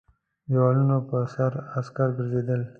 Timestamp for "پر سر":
1.09-1.51